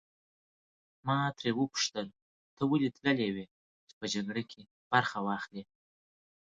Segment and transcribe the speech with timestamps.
[1.05, 2.07] ما ترې وپوښتل
[2.55, 3.45] ته ولې تللی وې
[3.87, 5.63] چې په جګړه کې برخه واخلې.